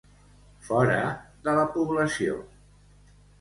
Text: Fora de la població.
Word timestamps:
Fora 0.69 0.95
de 1.49 1.53
la 1.59 1.67
població. 1.75 2.41